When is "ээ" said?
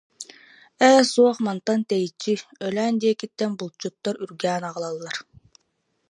0.87-1.01